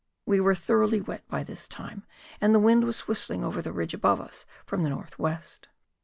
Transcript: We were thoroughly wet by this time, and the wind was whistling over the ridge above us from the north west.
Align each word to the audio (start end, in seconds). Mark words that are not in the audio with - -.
We 0.25 0.39
were 0.39 0.55
thoroughly 0.55 0.99
wet 0.99 1.27
by 1.27 1.43
this 1.43 1.67
time, 1.67 2.07
and 2.41 2.55
the 2.55 2.59
wind 2.59 2.85
was 2.85 3.01
whistling 3.07 3.43
over 3.43 3.61
the 3.61 3.71
ridge 3.71 3.93
above 3.93 4.19
us 4.19 4.47
from 4.65 4.81
the 4.81 4.89
north 4.89 5.19
west. 5.19 5.67